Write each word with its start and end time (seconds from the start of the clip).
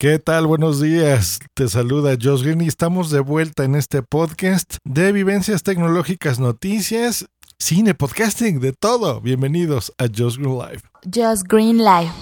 ¿Qué 0.00 0.20
tal? 0.20 0.46
Buenos 0.46 0.80
días. 0.80 1.40
Te 1.54 1.66
saluda 1.66 2.16
Josh 2.22 2.44
Green 2.44 2.60
y 2.60 2.68
estamos 2.68 3.10
de 3.10 3.18
vuelta 3.18 3.64
en 3.64 3.74
este 3.74 4.00
podcast 4.00 4.76
de 4.84 5.10
vivencias 5.10 5.64
tecnológicas, 5.64 6.38
noticias, 6.38 7.26
cine, 7.58 7.94
podcasting, 7.94 8.60
de 8.60 8.72
todo. 8.72 9.20
Bienvenidos 9.20 9.92
a 9.98 10.04
Josh 10.04 10.36
Green 10.36 10.56
Live. 10.56 10.82
Just 11.02 11.48
Green 11.48 11.78
Live. 11.78 12.12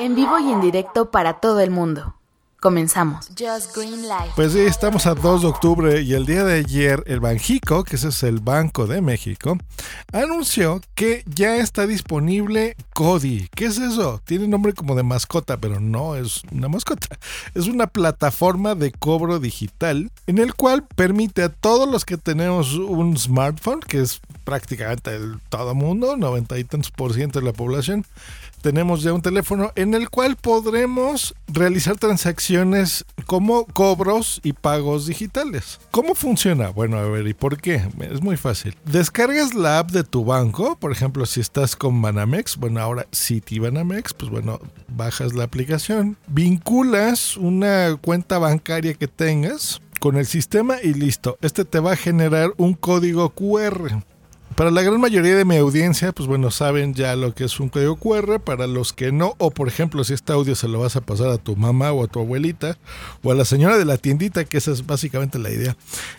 En 0.00 0.16
vivo 0.16 0.36
y 0.40 0.50
en 0.50 0.60
directo 0.60 1.12
para 1.12 1.38
todo 1.38 1.60
el 1.60 1.70
mundo. 1.70 2.16
Comenzamos. 2.62 3.26
Just 3.36 3.74
Green. 3.74 4.04
Pues 4.36 4.52
sí, 4.52 4.60
estamos 4.60 5.06
a 5.06 5.14
2 5.14 5.42
de 5.42 5.48
octubre 5.48 6.00
y 6.00 6.14
el 6.14 6.26
día 6.26 6.44
de 6.44 6.60
ayer 6.60 7.02
el 7.08 7.18
Banjico, 7.18 7.82
que 7.82 7.96
ese 7.96 8.10
es 8.10 8.22
el 8.22 8.38
Banco 8.38 8.86
de 8.86 9.00
México, 9.00 9.58
anunció 10.12 10.80
que 10.94 11.24
ya 11.26 11.56
está 11.56 11.88
disponible 11.88 12.76
Cody. 12.94 13.48
¿Qué 13.56 13.64
es 13.64 13.78
eso? 13.78 14.20
Tiene 14.24 14.46
nombre 14.46 14.74
como 14.74 14.94
de 14.94 15.02
mascota, 15.02 15.56
pero 15.56 15.80
no 15.80 16.14
es 16.14 16.42
una 16.52 16.68
mascota. 16.68 17.08
Es 17.56 17.66
una 17.66 17.88
plataforma 17.88 18.76
de 18.76 18.92
cobro 18.92 19.40
digital 19.40 20.12
en 20.28 20.38
el 20.38 20.54
cual 20.54 20.86
permite 20.86 21.42
a 21.42 21.48
todos 21.48 21.90
los 21.90 22.04
que 22.04 22.16
tenemos 22.16 22.74
un 22.74 23.18
smartphone, 23.18 23.80
que 23.80 24.02
es 24.02 24.20
prácticamente 24.44 25.14
el 25.14 25.38
todo 25.48 25.74
mundo, 25.74 26.16
90 26.16 26.58
y 26.58 26.64
tantos 26.64 26.90
por 26.90 27.14
ciento 27.14 27.40
de 27.40 27.46
la 27.46 27.52
población, 27.52 28.04
tenemos 28.62 29.02
ya 29.02 29.12
un 29.12 29.22
teléfono 29.22 29.72
en 29.74 29.94
el 29.94 30.08
cual 30.08 30.36
podremos 30.36 31.34
realizar 31.48 31.96
transacciones 31.96 33.04
como 33.26 33.66
cobros 33.66 34.40
y 34.44 34.52
pagos 34.52 35.06
digitales. 35.06 35.80
¿Cómo 35.90 36.14
funciona? 36.14 36.68
Bueno, 36.68 36.96
a 36.96 37.02
ver, 37.02 37.26
¿y 37.26 37.34
por 37.34 37.60
qué? 37.60 37.88
Es 38.00 38.22
muy 38.22 38.36
fácil. 38.36 38.76
Descargas 38.84 39.54
la 39.54 39.80
app 39.80 39.90
de 39.90 40.04
tu 40.04 40.24
banco, 40.24 40.76
por 40.76 40.92
ejemplo, 40.92 41.26
si 41.26 41.40
estás 41.40 41.74
con 41.74 42.00
Banamex, 42.00 42.56
bueno, 42.56 42.80
ahora 42.80 43.06
City 43.10 43.58
Banamex, 43.58 44.14
pues 44.14 44.30
bueno, 44.30 44.60
bajas 44.88 45.34
la 45.34 45.44
aplicación, 45.44 46.16
vinculas 46.28 47.36
una 47.36 47.96
cuenta 48.00 48.38
bancaria 48.38 48.94
que 48.94 49.08
tengas 49.08 49.80
con 49.98 50.16
el 50.16 50.26
sistema 50.26 50.76
y 50.82 50.94
listo. 50.94 51.38
Este 51.42 51.64
te 51.64 51.78
va 51.78 51.92
a 51.92 51.96
generar 51.96 52.52
un 52.56 52.74
código 52.74 53.30
QR. 53.30 54.02
Para 54.56 54.70
la 54.70 54.82
gran 54.82 55.00
mayoría 55.00 55.34
de 55.34 55.44
mi 55.44 55.56
audiencia, 55.56 56.12
pues 56.12 56.28
bueno, 56.28 56.50
saben 56.50 56.94
ya 56.94 57.16
lo 57.16 57.34
que 57.34 57.44
es 57.44 57.58
un 57.58 57.68
código 57.68 57.96
QR. 57.96 58.40
Para 58.40 58.66
los 58.66 58.92
que 58.92 59.10
no, 59.10 59.34
o 59.38 59.50
por 59.50 59.68
ejemplo, 59.68 60.04
si 60.04 60.12
este 60.12 60.32
audio 60.32 60.54
se 60.54 60.68
lo 60.68 60.80
vas 60.80 60.96
a 60.96 61.00
pasar 61.00 61.28
a 61.28 61.38
tu 61.38 61.56
mamá 61.56 61.92
o 61.92 62.04
a 62.04 62.06
tu 62.06 62.20
abuelita, 62.20 62.76
o 63.22 63.30
a 63.30 63.34
la 63.34 63.44
señora 63.44 63.78
de 63.78 63.84
la 63.84 63.96
tiendita, 63.96 64.44
que 64.44 64.58
esa 64.58 64.72
es 64.72 64.84
básicamente 64.86 65.38
la 65.38 65.50
idea. 65.50 65.76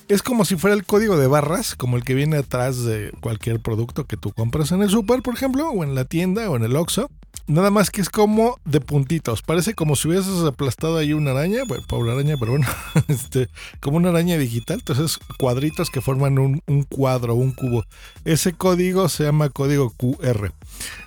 Es 0.07 0.23
como 0.23 0.45
si 0.45 0.55
fuera 0.55 0.75
el 0.75 0.85
código 0.85 1.17
de 1.17 1.27
barras, 1.27 1.75
como 1.75 1.95
el 1.97 2.03
que 2.03 2.15
viene 2.15 2.37
atrás 2.37 2.83
de 2.83 3.11
cualquier 3.19 3.59
producto 3.59 4.05
que 4.05 4.17
tú 4.17 4.31
compras 4.31 4.71
en 4.71 4.81
el 4.81 4.89
super, 4.89 5.21
por 5.21 5.35
ejemplo, 5.35 5.69
o 5.69 5.83
en 5.83 5.93
la 5.93 6.05
tienda 6.05 6.49
o 6.49 6.55
en 6.55 6.63
el 6.63 6.75
Oxxo. 6.75 7.11
Nada 7.45 7.71
más 7.71 7.89
que 7.91 7.99
es 7.99 8.09
como 8.09 8.57
de 8.63 8.79
puntitos. 8.79 9.41
Parece 9.41 9.73
como 9.73 9.97
si 9.97 10.07
hubieses 10.07 10.45
aplastado 10.45 10.97
ahí 10.97 11.11
una 11.11 11.31
araña. 11.31 11.63
Bueno, 11.67 11.83
pobre 11.85 12.11
araña, 12.11 12.37
pero 12.37 12.53
bueno. 12.53 12.67
Este, 13.09 13.49
como 13.81 13.97
una 13.97 14.09
araña 14.09 14.37
digital. 14.37 14.79
Entonces, 14.79 15.19
cuadritos 15.37 15.89
que 15.89 15.99
forman 15.99 16.39
un, 16.39 16.61
un 16.67 16.83
cuadro, 16.83 17.35
un 17.35 17.51
cubo. 17.51 17.85
Ese 18.23 18.53
código 18.53 19.09
se 19.09 19.25
llama 19.25 19.49
código 19.49 19.89
QR. 19.91 20.53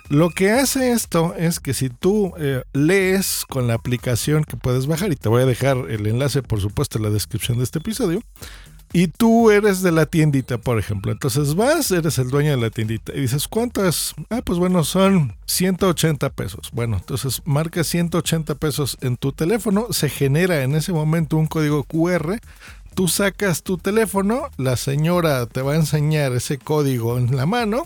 Lo 0.09 0.29
que 0.29 0.51
hace 0.51 0.91
esto 0.91 1.33
es 1.35 1.59
que 1.59 1.73
si 1.73 1.89
tú 1.89 2.33
eh, 2.39 2.63
lees 2.71 3.43
con 3.49 3.67
la 3.67 3.73
aplicación 3.73 4.43
que 4.43 4.57
puedes 4.57 4.85
bajar, 4.85 5.11
y 5.11 5.15
te 5.15 5.29
voy 5.29 5.41
a 5.41 5.45
dejar 5.45 5.77
el 5.89 6.05
enlace, 6.05 6.43
por 6.43 6.61
supuesto, 6.61 6.97
en 6.97 7.05
la 7.05 7.09
descripción 7.09 7.57
de 7.57 7.63
este 7.63 7.79
episodio 7.79 8.21
y 8.93 9.07
tú 9.07 9.51
eres 9.51 9.81
de 9.81 9.91
la 9.91 10.05
tiendita, 10.05 10.57
por 10.57 10.79
ejemplo. 10.79 11.11
Entonces 11.11 11.55
vas, 11.55 11.91
eres 11.91 12.17
el 12.17 12.29
dueño 12.29 12.51
de 12.51 12.57
la 12.57 12.69
tiendita 12.69 13.13
y 13.15 13.21
dices, 13.21 13.47
¿cuánto 13.47 13.85
es? 13.85 14.13
Ah, 14.29 14.41
pues 14.43 14.59
bueno, 14.59 14.83
son 14.83 15.35
180 15.45 16.29
pesos. 16.31 16.69
Bueno, 16.71 16.97
entonces 16.97 17.41
marcas 17.45 17.87
180 17.87 18.55
pesos 18.55 18.97
en 19.01 19.17
tu 19.17 19.31
teléfono, 19.33 19.87
se 19.91 20.09
genera 20.09 20.63
en 20.63 20.75
ese 20.75 20.93
momento 20.93 21.37
un 21.37 21.47
código 21.47 21.83
QR. 21.83 22.39
Tú 22.95 23.07
sacas 23.07 23.61
tu 23.61 23.77
teléfono, 23.77 24.49
la 24.57 24.75
señora 24.75 25.45
te 25.45 25.61
va 25.61 25.73
a 25.73 25.75
enseñar 25.75 26.33
ese 26.33 26.57
código 26.57 27.17
en 27.17 27.35
la 27.35 27.45
mano 27.45 27.83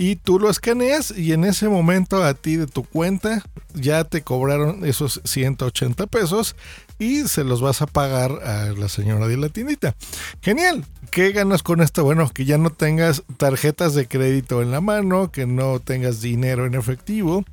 y 0.00 0.16
tú 0.16 0.38
lo 0.38 0.48
escaneas 0.48 1.10
y 1.14 1.34
en 1.34 1.44
ese 1.44 1.68
momento 1.68 2.24
a 2.24 2.32
ti 2.32 2.56
de 2.56 2.66
tu 2.66 2.84
cuenta 2.84 3.42
ya 3.74 4.02
te 4.04 4.22
cobraron 4.22 4.86
esos 4.86 5.20
180 5.24 6.06
pesos 6.06 6.56
y 6.98 7.28
se 7.28 7.44
los 7.44 7.60
vas 7.60 7.82
a 7.82 7.86
pagar 7.86 8.30
a 8.42 8.72
la 8.72 8.88
señora 8.88 9.28
de 9.28 9.36
la 9.36 9.50
tiendita. 9.50 9.94
Genial. 10.40 10.86
¿Qué 11.10 11.32
ganas 11.32 11.62
con 11.62 11.82
esto? 11.82 12.02
Bueno, 12.02 12.30
que 12.32 12.46
ya 12.46 12.56
no 12.56 12.70
tengas 12.70 13.24
tarjetas 13.36 13.94
de 13.94 14.08
crédito 14.08 14.62
en 14.62 14.70
la 14.70 14.80
mano, 14.80 15.30
que 15.30 15.44
no 15.44 15.80
tengas 15.80 16.22
dinero 16.22 16.64
en 16.64 16.76
efectivo 16.76 17.44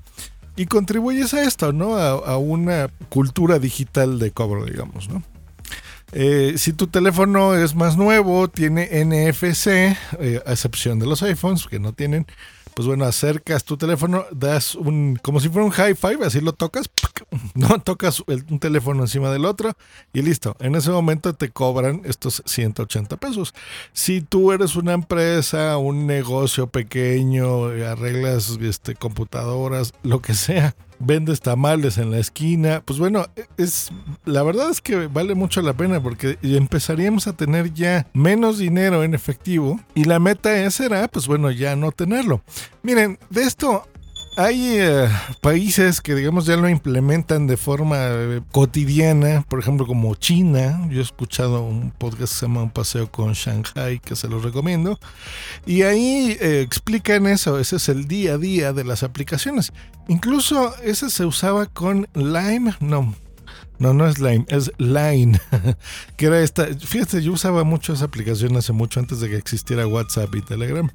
y 0.56 0.68
contribuyes 0.68 1.34
a 1.34 1.44
esto, 1.44 1.74
¿no? 1.74 1.98
A, 1.98 2.38
una 2.38 2.90
cultura 3.10 3.60
digital 3.60 4.20
de 4.20 4.32
cobro, 4.32 4.64
digamos, 4.64 5.10
¿no? 5.10 5.22
Eh, 6.14 6.54
si 6.58 6.74
tu 6.74 6.88
teléfono 6.88 7.56
es 7.56 7.76
más 7.76 7.98
nuevo, 7.98 8.48
tiene 8.48 8.90
NFC, 9.04 9.68
eh, 10.20 10.42
a 10.46 10.52
excepción 10.52 11.00
de 11.00 11.06
los 11.06 11.22
iPhones 11.22 11.68
que 11.68 11.80
no 11.80 11.94
tienen, 11.94 12.26
pues 12.78 12.88
bueno, 12.88 13.06
acercas 13.06 13.64
tu 13.64 13.76
teléfono, 13.76 14.26
das 14.32 14.76
un, 14.76 15.18
como 15.22 15.40
si 15.40 15.50
fuera 15.50 15.66
un 15.66 15.72
high 15.72 15.96
five, 15.96 16.24
así 16.24 16.40
lo 16.42 16.54
tocas, 16.54 16.90
no 17.56 17.80
tocas 17.80 18.24
un 18.28 18.60
teléfono 18.60 19.02
encima 19.02 19.32
del 19.32 19.46
otro 19.46 19.76
y 20.14 20.22
listo. 20.22 20.56
En 20.60 20.76
ese 20.76 20.92
momento 20.92 21.34
te 21.34 21.50
cobran 21.50 22.04
estos 22.06 22.44
180 22.46 23.18
pesos. 23.18 23.54
Si 23.94 24.22
tú 24.22 24.52
eres 24.52 24.76
una 24.76 24.94
empresa, 24.94 25.78
un 25.78 26.06
negocio 26.06 26.68
pequeño, 26.68 27.66
arreglas 27.66 28.60
este, 28.62 28.94
computadoras, 28.94 29.94
lo 30.04 30.22
que 30.22 30.36
sea, 30.36 30.76
vendes 31.00 31.40
tamales 31.40 31.98
en 31.98 32.12
la 32.12 32.20
esquina, 32.20 32.82
pues 32.86 33.00
bueno, 33.00 33.26
es 33.58 33.92
la 34.26 34.44
verdad 34.44 34.70
es 34.70 34.82
que 34.82 35.08
vale 35.08 35.36
mucho 35.36 35.62
la 35.62 35.74
pena 35.74 36.02
porque 36.02 36.38
empezaríamos 36.42 37.28
a 37.28 37.34
tener 37.34 37.74
ya 37.74 38.08
menos 38.14 38.58
dinero 38.58 39.04
en 39.04 39.14
efectivo 39.14 39.80
y 39.96 40.06
la 40.06 40.20
meta 40.20 40.70
será, 40.72 41.08
pues 41.08 41.28
bueno, 41.28 41.52
ya 41.52 41.76
no 41.76 41.92
tenerlo. 41.92 42.42
Miren, 42.84 43.20
de 43.30 43.44
esto 43.44 43.88
hay 44.38 44.78
eh, 44.80 45.10
países 45.42 46.00
que, 46.00 46.14
digamos, 46.14 46.46
ya 46.46 46.56
lo 46.58 46.70
implementan 46.70 47.48
de 47.48 47.58
forma 47.58 47.98
eh, 48.00 48.42
cotidiana, 48.52 49.44
por 49.50 49.60
ejemplo, 49.60 49.88
como 49.88 50.14
China. 50.14 50.88
Yo 50.92 51.00
he 51.00 51.04
escuchado 51.04 51.64
un 51.64 51.90
podcast 51.90 52.34
que 52.34 52.40
se 52.40 52.46
llama 52.46 52.62
Un 52.62 52.70
paseo 52.70 53.12
con 53.12 53.34
Shanghai, 53.34 54.00
que 54.00 54.16
se 54.16 54.28
los 54.28 54.44
recomiendo. 54.44 55.00
Y 55.66 55.82
ahí 55.82 56.38
eh, 56.40 56.62
explican 56.62 57.26
eso, 57.26 57.58
ese 57.60 57.78
es 57.78 57.90
el 57.90 58.08
día 58.08 58.34
a 58.34 58.38
día 58.38 58.74
de 58.74 58.84
las 58.84 59.02
aplicaciones. 59.02 59.74
Incluso 60.08 60.76
ese 60.84 61.10
se 61.10 61.26
usaba 61.26 61.66
con 61.66 62.08
Lime, 62.14 62.76
no, 62.80 63.16
no, 63.80 63.94
no 63.94 64.08
es 64.08 64.20
Lime, 64.20 64.46
es 64.50 64.72
Line. 64.78 65.40
que 66.18 66.26
era 66.26 66.42
esta. 66.42 66.66
Fíjate, 66.66 67.22
yo 67.22 67.34
usaba 67.34 67.64
mucho 67.64 67.94
esa 67.94 68.06
aplicación 68.06 68.56
hace 68.58 68.74
mucho 68.74 69.00
antes 69.00 69.20
de 69.20 69.30
que 69.30 69.36
existiera 69.36 69.86
WhatsApp 69.88 70.34
y 70.36 70.42
Telegram. 70.42 70.90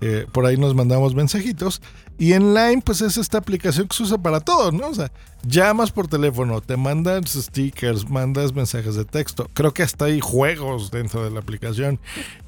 Eh, 0.00 0.26
por 0.30 0.46
ahí 0.46 0.56
nos 0.56 0.74
mandamos 0.74 1.14
mensajitos. 1.14 1.82
Y 2.18 2.32
en 2.32 2.54
Line, 2.54 2.82
pues 2.84 3.00
es 3.00 3.16
esta 3.16 3.38
aplicación 3.38 3.88
que 3.88 3.96
se 3.96 4.02
usa 4.04 4.18
para 4.18 4.40
todo, 4.40 4.70
¿no? 4.70 4.88
O 4.88 4.94
sea, 4.94 5.10
llamas 5.44 5.90
por 5.90 6.08
teléfono, 6.08 6.60
te 6.60 6.76
mandan 6.76 7.26
stickers, 7.26 8.08
mandas 8.08 8.52
mensajes 8.52 8.94
de 8.94 9.04
texto. 9.04 9.48
Creo 9.54 9.72
que 9.72 9.82
hasta 9.82 10.06
hay 10.06 10.20
juegos 10.20 10.90
dentro 10.90 11.24
de 11.24 11.30
la 11.30 11.40
aplicación. 11.40 11.98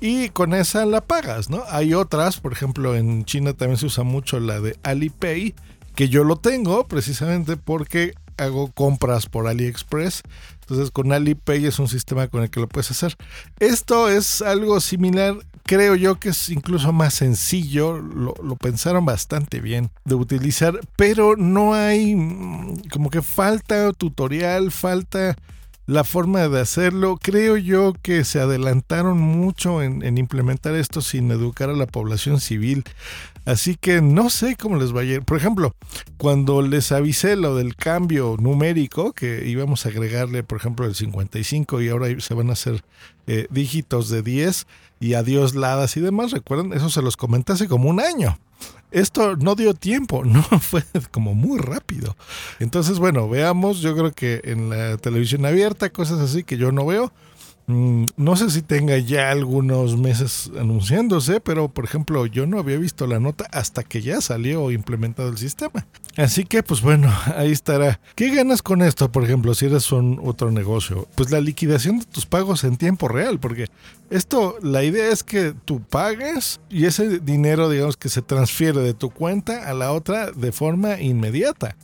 Y 0.01 0.29
con 0.31 0.55
esa 0.55 0.87
la 0.87 1.01
pagas, 1.01 1.51
¿no? 1.51 1.65
Hay 1.69 1.95
otras, 1.95 2.41
por 2.41 2.53
ejemplo, 2.53 2.97
en 2.97 3.25
China 3.25 3.55
también 3.55 3.79
se 3.79 3.87
usa 3.87 4.05
mucho 4.05 4.39
la 4.39 4.61
de 4.61 4.77
Alipay 4.83 5.55
que 5.95 6.09
yo 6.09 6.25
lo 6.25 6.37
tengo 6.37 6.87
precisamente 6.87 7.57
porque 7.57 8.15
hago 8.41 8.73
compras 8.73 9.27
por 9.27 9.47
AliExpress. 9.47 10.23
Entonces 10.61 10.91
con 10.91 11.13
Alipay 11.13 11.67
es 11.67 11.79
un 11.79 11.89
sistema 11.89 12.29
con 12.29 12.43
el 12.43 12.51
que 12.51 12.61
lo 12.61 12.69
puedes 12.69 12.91
hacer. 12.91 13.17
Esto 13.59 14.09
es 14.09 14.41
algo 14.41 14.81
similar, 14.81 15.37
creo 15.65 15.95
yo 15.95 16.19
que 16.19 16.31
es 16.31 16.49
incluso 16.49 16.93
más 16.93 17.15
sencillo, 17.15 17.99
lo, 17.99 18.35
pensaron 18.57 19.05
bastante 19.05 19.61
bien 19.61 19.91
de 20.05 20.15
utilizar, 20.15 20.81
pero 20.97 21.37
no 21.37 21.75
hay 21.75 22.15
mm, 22.15 22.89
como 22.93 23.11
que 23.11 23.23
falta 23.23 23.93
tutorial, 23.93 24.71
falta 24.71 25.37
la 25.91 26.05
forma 26.05 26.49
de 26.49 26.61
hacerlo. 26.61 27.19
Creo 27.21 27.57
yo 27.57 27.95
que 28.01 28.25
se 28.25 28.41
adelantaron 28.41 29.19
mucho 29.19 29.83
en, 29.83 30.19
implementar 30.19 30.77
esto 30.77 31.01
sin 31.01 31.31
educar 31.33 31.69
a 31.69 31.75
la 31.75 31.87
población 31.87 32.41
civil. 32.41 32.85
Así 33.45 33.77
que 33.77 34.01
no 34.01 34.31
sé 34.31 34.57
cómo 34.57 34.77
les 34.77 34.95
va 34.95 35.01
a 35.01 35.05
ir. 35.05 35.23
Por 35.23 35.37
ejemplo, 35.37 35.75
cuando 36.19 36.63
les 36.63 36.93
avisé 36.93 37.37
lo 37.37 37.57
del 37.57 37.75
cambio 37.77 38.37
numérico, 38.39 39.13
que 39.13 39.49
íbamos 39.49 39.87
a 39.87 39.89
agregarle, 39.89 40.43
por 40.43 40.59
ejemplo, 40.59 40.87
el 40.87 40.95
55 40.95 41.81
y 41.81 41.89
ahora 41.89 42.09
se 42.21 42.35
van 42.35 42.51
a 42.51 42.53
hacer 42.53 42.83
eh, 43.27 43.47
dígitos 43.51 44.09
de 44.09 44.23
10 44.23 44.67
y 45.01 45.15
adiós 45.15 45.55
ladas 45.55 45.97
y 45.97 46.01
demás, 46.01 46.33
recuerden, 46.33 46.73
eso 46.73 46.91
se 46.91 47.03
los 47.03 47.17
comenté 47.17 47.55
hace 47.55 47.69
como 47.69 47.89
un 47.89 48.01
año 48.01 48.39
esto 48.91 49.37
no 49.37 49.55
dio 49.55 49.75
tiempo, 49.75 50.25
no 50.25 50.43
fue 50.43 50.83
como 51.11 51.35
muy 51.35 51.59
rápido. 51.59 52.17
Entonces, 52.59 52.99
bueno, 52.99 53.29
veamos, 53.29 53.81
yo 53.81 53.95
creo 53.97 54.13
que 54.13 54.41
en 54.45 54.71
la 54.71 54.97
televisión 54.97 55.47
abierta, 55.47 55.91
cosas 55.91 56.21
así 56.21 56.45
que 56.45 56.57
yo 56.57 56.73
no 56.73 56.87
veo, 56.87 57.13
no 57.71 58.37
sé 58.37 58.51
si 58.51 58.63
tenga 58.63 58.99
ya 58.99 59.31
algunos 59.31 59.97
meses 59.97 60.51
anunciándose, 60.59 61.41
pero 61.41 61.69
por 61.69 61.85
ejemplo 61.85 62.27
yo 62.27 62.47
no 62.47 62.59
había 62.59 62.77
visto 62.77 63.07
la 63.07 63.21
nota 63.21 63.47
hasta 63.53 63.83
que 63.83 64.03
ya 64.03 64.21
salió 64.21 64.71
implementado 64.71 65.29
el 65.29 65.39
sistema. 65.39 65.87
Así 66.17 66.45
que 66.45 66.63
pues 66.63 66.83
bueno, 66.83 67.13
ahí 67.37 67.53
estará. 67.53 68.01
¿Qué 68.15 68.35
ganas 68.35 68.63
con 68.63 68.83
esto, 68.83 69.11
por 69.11 69.25
ejemplo, 69.25 69.55
si 69.55 69.67
eres 69.67 69.91
un 69.93 70.21
otro 70.23 70.51
negocio? 70.51 71.09
Pues 71.15 71.31
la 71.31 71.41
liquidación 71.41 72.01
de 72.01 72.05
tus 72.05 72.27
pagos 72.27 72.65
en 72.65 72.77
tiempo 72.77 73.09
real, 73.09 73.41
porque 73.41 73.67
esto, 74.11 74.57
la 74.63 74.83
idea 74.83 75.11
es 75.11 75.23
que 75.23 75.55
tú 75.65 75.81
pagues 75.81 76.61
y 76.69 76.87
ese 76.87 77.21
dinero, 77.21 77.71
digamos, 77.71 77.97
que 77.97 78.09
se 78.09 78.23
transfiere 78.23 78.81
de 78.81 78.95
tu 78.95 79.11
cuenta 79.11 79.69
a 79.69 79.75
la 79.75 79.93
otra 79.93 80.33
de 80.33 80.53
forma 80.53 81.01
inmediata. 81.01 81.77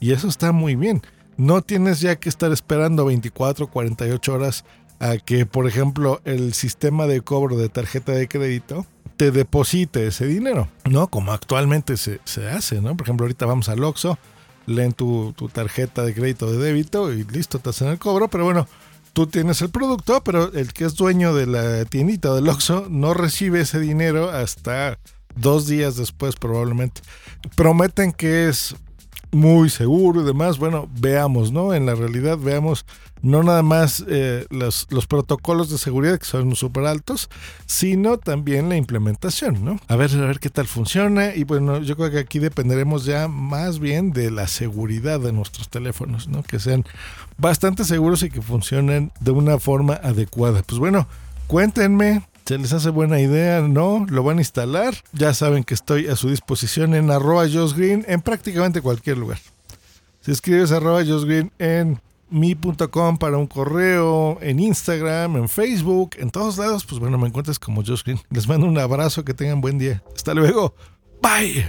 Y 0.00 0.12
eso 0.12 0.28
está 0.28 0.52
muy 0.52 0.76
bien. 0.76 1.02
No 1.36 1.62
tienes 1.62 2.00
ya 2.00 2.16
que 2.16 2.28
estar 2.28 2.50
esperando 2.50 3.04
24, 3.04 3.68
48 3.68 4.34
horas 4.34 4.64
a 5.00 5.16
que, 5.18 5.46
por 5.46 5.66
ejemplo, 5.66 6.20
el 6.24 6.54
sistema 6.54 7.06
de 7.06 7.20
cobro 7.20 7.56
de 7.56 7.68
tarjeta 7.68 8.12
de 8.12 8.28
crédito 8.28 8.86
te 9.16 9.30
deposite 9.30 10.06
ese 10.06 10.26
dinero, 10.26 10.68
¿no? 10.88 11.08
Como 11.08 11.32
actualmente 11.32 11.96
se, 11.96 12.20
hace, 12.50 12.80
¿no? 12.80 12.96
Por 12.96 13.06
ejemplo, 13.06 13.24
ahorita 13.24 13.46
vamos 13.46 13.68
al 13.68 13.82
Oxxo, 13.82 14.18
leen 14.66 14.92
tu, 14.92 15.32
tu, 15.36 15.48
tarjeta 15.48 16.04
de 16.04 16.14
crédito 16.14 16.50
de 16.50 16.58
débito 16.58 17.12
y 17.12 17.24
listo, 17.24 17.58
te 17.58 17.70
hacen 17.70 17.88
el 17.88 17.98
cobro, 17.98 18.28
pero 18.28 18.44
bueno, 18.44 18.68
tú 19.12 19.26
tienes 19.26 19.60
el 19.62 19.70
producto, 19.70 20.22
pero 20.22 20.52
el 20.52 20.72
que 20.72 20.84
es 20.84 20.94
dueño 20.94 21.34
de 21.34 21.46
la 21.46 21.84
tiendita 21.84 22.32
del 22.34 22.48
Oxxo 22.48 22.86
no 22.88 23.14
recibe 23.14 23.60
ese 23.60 23.80
dinero 23.80 24.30
hasta 24.30 24.98
dos 25.34 25.66
días 25.66 25.96
después 25.96 26.36
probablemente. 26.36 27.00
Prometen 27.56 28.12
que 28.12 28.48
es 28.48 28.76
muy 29.30 29.70
seguro 29.70 30.22
y 30.22 30.24
demás. 30.24 30.58
Bueno, 30.58 30.88
veamos, 30.98 31.52
¿no? 31.52 31.74
En 31.74 31.86
la 31.86 31.94
realidad 31.94 32.38
veamos 32.38 32.84
no 33.22 33.42
nada 33.42 33.62
más 33.62 34.04
eh, 34.08 34.46
los, 34.50 34.86
los, 34.90 35.06
protocolos 35.06 35.70
de 35.70 35.78
seguridad 35.78 36.18
que 36.18 36.24
son 36.24 36.54
súper 36.54 36.84
altos, 36.84 37.28
sino 37.66 38.18
también 38.18 38.68
la 38.68 38.76
implementación, 38.76 39.64
¿no? 39.64 39.80
A 39.88 39.96
ver, 39.96 40.12
a 40.12 40.26
ver 40.26 40.38
qué 40.38 40.50
tal 40.50 40.66
funciona 40.66 41.34
y 41.34 41.44
bueno, 41.44 41.80
yo 41.80 41.96
creo 41.96 42.10
que 42.10 42.18
aquí 42.18 42.38
dependeremos 42.38 43.04
ya 43.04 43.28
más 43.28 43.80
bien 43.80 44.12
de 44.12 44.30
la 44.30 44.46
seguridad 44.46 45.20
de 45.20 45.32
nuestros 45.32 45.68
teléfonos, 45.68 46.28
¿no? 46.28 46.42
Que 46.42 46.58
sean 46.58 46.84
bastante 47.38 47.84
seguros 47.84 48.22
y 48.22 48.30
que 48.30 48.42
funcionen 48.42 49.12
de 49.20 49.32
una 49.32 49.58
forma 49.58 49.94
adecuada. 49.94 50.62
Pues 50.62 50.78
bueno, 50.78 51.08
cuéntenme 51.48 52.22
¿Se 52.48 52.56
les 52.56 52.72
hace 52.72 52.88
buena 52.88 53.20
idea? 53.20 53.60
¿No? 53.60 54.06
¿Lo 54.08 54.22
van 54.22 54.38
a 54.38 54.40
instalar? 54.40 54.94
Ya 55.12 55.34
saben 55.34 55.64
que 55.64 55.74
estoy 55.74 56.06
a 56.06 56.16
su 56.16 56.30
disposición 56.30 56.94
en 56.94 57.10
arroba 57.10 57.44
Green 57.46 58.06
en 58.08 58.22
prácticamente 58.22 58.80
cualquier 58.80 59.18
lugar. 59.18 59.36
Si 60.22 60.30
escribes 60.30 60.72
arroba 60.72 61.02
Green 61.02 61.52
en 61.58 62.00
mi.com 62.30 63.18
para 63.18 63.36
un 63.36 63.48
correo, 63.48 64.38
en 64.40 64.60
Instagram, 64.60 65.36
en 65.36 65.50
Facebook, 65.50 66.12
en 66.16 66.30
todos 66.30 66.56
lados, 66.56 66.86
pues 66.86 66.98
bueno, 66.98 67.18
me 67.18 67.28
encuentras 67.28 67.58
como 67.58 67.84
Josh 67.84 68.02
Green. 68.02 68.20
Les 68.30 68.48
mando 68.48 68.66
un 68.66 68.78
abrazo, 68.78 69.26
que 69.26 69.34
tengan 69.34 69.60
buen 69.60 69.76
día. 69.76 70.02
Hasta 70.16 70.32
luego. 70.32 70.74
Bye. 71.20 71.66